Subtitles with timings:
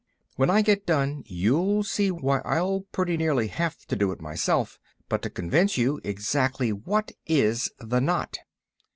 [0.35, 4.79] "When I get done you'll see why I'll pretty nearly have to do it myself.
[5.09, 8.39] But to convince you, exactly what is the knot?"